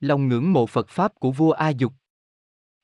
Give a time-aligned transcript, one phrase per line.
[0.00, 1.92] Lòng ngưỡng mộ Phật Pháp của vua A Dục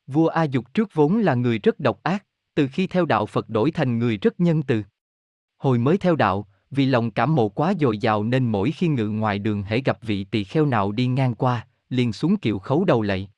[0.07, 3.49] Vua A Dục trước vốn là người rất độc ác, từ khi theo đạo Phật
[3.49, 4.83] đổi thành người rất nhân từ.
[5.59, 9.09] Hồi mới theo đạo, vì lòng cảm mộ quá dồi dào nên mỗi khi ngự
[9.09, 12.85] ngoài đường hễ gặp vị tỳ kheo nào đi ngang qua, liền xuống kiệu khấu
[12.85, 13.31] đầu lạy.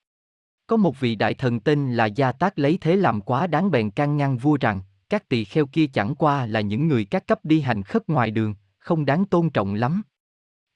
[0.66, 3.90] Có một vị đại thần tên là Gia Tác lấy thế làm quá đáng bèn
[3.90, 7.38] can ngăn vua rằng, các tỳ kheo kia chẳng qua là những người các cấp
[7.42, 10.02] đi hành khất ngoài đường, không đáng tôn trọng lắm.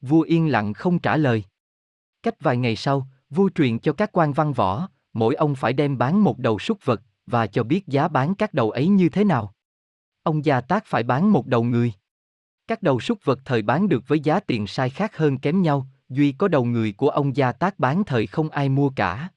[0.01, 1.45] Vua yên lặng không trả lời.
[2.23, 5.99] Cách vài ngày sau, vua truyền cho các quan văn võ, mỗi ông phải đem
[5.99, 9.25] bán một đầu súc vật, và cho biết giá bán các đầu ấy như thế
[9.25, 9.55] nào.
[10.23, 11.93] Ông Gia Tác phải bán một đầu người.
[12.67, 15.87] Các đầu súc vật thời bán được với giá tiền sai khác hơn kém nhau,
[16.09, 19.29] duy có đầu người của ông Gia Tác bán thời không ai mua cả.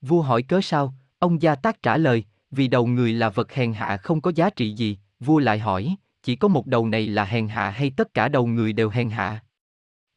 [0.00, 3.72] Vua hỏi cớ sao, ông Gia Tác trả lời, vì đầu người là vật hèn
[3.72, 7.24] hạ không có giá trị gì, vua lại hỏi, chỉ có một đầu này là
[7.24, 9.42] hèn hạ hay tất cả đầu người đều hèn hạ?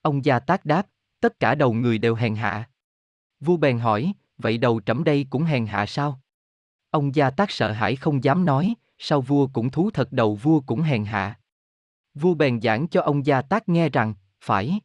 [0.01, 0.87] Ông Gia Tác đáp,
[1.21, 2.69] tất cả đầu người đều hèn hạ.
[3.39, 6.21] Vua bèn hỏi, vậy đầu trẫm đây cũng hèn hạ sao?
[6.89, 10.59] Ông Gia Tác sợ hãi không dám nói, sao vua cũng thú thật đầu vua
[10.59, 11.39] cũng hèn hạ.
[12.13, 14.79] Vua bèn giảng cho ông Gia Tác nghe rằng, phải.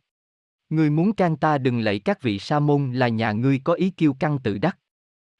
[0.71, 3.91] Ngươi muốn can ta đừng lạy các vị sa môn là nhà ngươi có ý
[3.91, 4.79] kiêu căng tự đắc.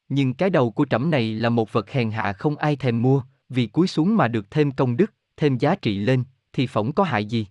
[0.09, 3.23] Nhưng cái đầu của trẫm này là một vật hèn hạ không ai thèm mua,
[3.49, 6.23] vì cúi xuống mà được thêm công đức, thêm giá trị lên,
[6.53, 7.47] thì phỏng có hại gì.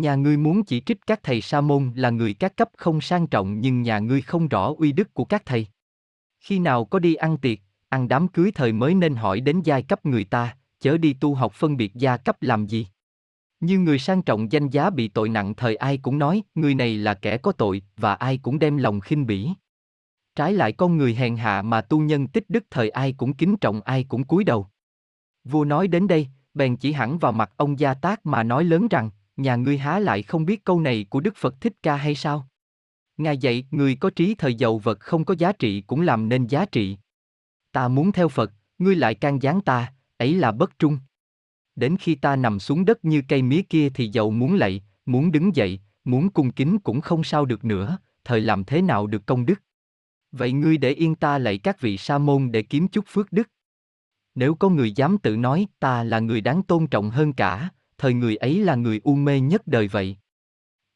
[0.00, 3.26] Nhà ngươi muốn chỉ trích các thầy sa môn là người các cấp không sang
[3.26, 5.66] trọng nhưng nhà ngươi không rõ uy đức của các thầy.
[6.40, 9.82] Khi nào có đi ăn tiệc, ăn đám cưới thời mới nên hỏi đến giai
[9.82, 12.86] cấp người ta, chớ đi tu học phân biệt gia cấp làm gì.
[13.60, 16.96] Như người sang trọng danh giá bị tội nặng thời ai cũng nói, người này
[16.96, 19.48] là kẻ có tội, và ai cũng đem lòng khinh bỉ.
[20.36, 23.56] Trái lại con người hèn hạ mà tu nhân tích đức thời ai cũng kính
[23.56, 24.66] trọng ai cũng cúi đầu.
[25.44, 28.88] Vua nói đến đây, bèn chỉ hẳn vào mặt ông Gia Tác mà nói lớn
[28.88, 29.10] rằng,
[29.42, 32.48] nhà ngươi há lại không biết câu này của Đức Phật Thích Ca hay sao?
[33.16, 36.46] Ngài dạy, người có trí thời giàu vật không có giá trị cũng làm nên
[36.46, 36.98] giá trị.
[37.72, 40.98] Ta muốn theo Phật, ngươi lại can gián ta, ấy là bất trung.
[41.76, 45.32] Đến khi ta nằm xuống đất như cây mía kia thì giàu muốn lạy, muốn
[45.32, 49.26] đứng dậy, muốn cung kính cũng không sao được nữa, thời làm thế nào được
[49.26, 49.62] công đức.
[50.32, 53.48] Vậy ngươi để yên ta lạy các vị sa môn để kiếm chút phước đức.
[54.34, 57.70] Nếu có người dám tự nói ta là người đáng tôn trọng hơn cả,
[58.00, 60.16] thời người ấy là người u mê nhất đời vậy.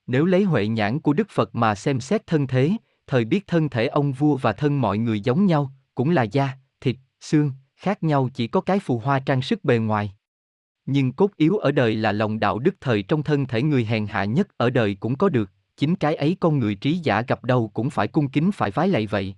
[0.06, 2.72] Nếu lấy huệ nhãn của Đức Phật mà xem xét thân thế,
[3.06, 6.50] thời biết thân thể ông vua và thân mọi người giống nhau, cũng là da,
[6.80, 10.14] thịt, xương, khác nhau chỉ có cái phù hoa trang sức bề ngoài.
[10.86, 14.06] Nhưng cốt yếu ở đời là lòng đạo đức thời trong thân thể người hèn
[14.06, 17.44] hạ nhất ở đời cũng có được, chính cái ấy con người trí giả gặp
[17.44, 19.34] đâu cũng phải cung kính phải vái lạy vậy.